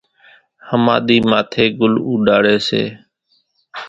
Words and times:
ۿماۮِي 0.67 1.17
ماٿيَ 1.29 1.65
ڳُل 1.79 1.93
اُوڏاڙي 2.07 2.55
سي 2.67 2.83